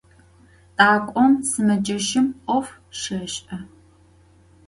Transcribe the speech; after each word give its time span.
Dak'om 0.77 1.33
sımeceşım 1.49 2.27
'of 2.55 2.67
şêş'e. 2.99 3.57